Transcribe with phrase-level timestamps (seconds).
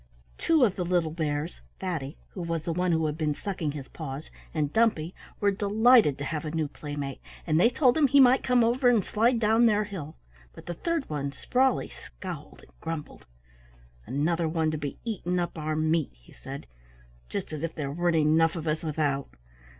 [0.39, 3.87] Two of the little bears, Fatty (who was the one who had been sucking his
[3.87, 8.19] paws) and Dumpy, were delighted to have a new playmate, and they told him he
[8.19, 10.17] might come over and slide down their hill,
[10.55, 13.27] but the third one, Sprawley, scowled and grumbled.
[14.07, 16.65] "Another one to be eating up our meat," he said.
[17.29, 19.29] "Just as if there weren't enough of us without."